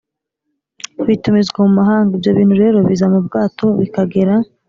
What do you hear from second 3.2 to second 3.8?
bwato